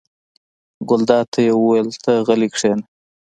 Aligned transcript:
ګلداد 0.89 1.27
ته 1.33 1.39
یې 1.47 1.53
وویل: 1.55 1.89
ته 2.03 2.11
غلی 2.27 2.49
کېنه. 2.57 2.83